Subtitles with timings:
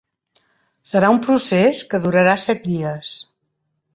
[0.93, 3.15] Serà un procés que durarà set dies.